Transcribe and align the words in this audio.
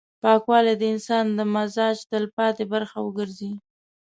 پاکوالی 0.21 0.73
د 0.77 0.83
انسان 0.93 1.25
د 1.33 1.39
مزاج 1.53 1.97
تلپاتې 2.11 2.63
برخه 2.73 2.97
وګرځي. 3.01 3.51